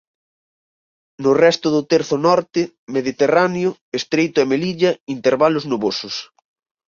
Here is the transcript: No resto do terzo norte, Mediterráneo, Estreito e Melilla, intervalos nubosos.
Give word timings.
No 1.23 1.31
resto 1.43 1.67
do 1.75 1.81
terzo 1.93 2.15
norte, 2.27 2.61
Mediterráneo, 2.95 3.69
Estreito 3.99 4.37
e 4.43 4.45
Melilla, 4.51 4.91
intervalos 5.15 5.63
nubosos. 5.71 6.15